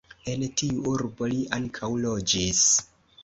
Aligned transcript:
En 0.31 0.45
tiu 0.61 0.79
urbo 0.93 1.27
li 1.33 1.37
ankaŭ 1.59 1.91
loĝis. 2.07 2.65